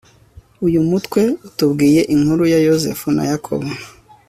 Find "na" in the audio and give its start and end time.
3.15-3.23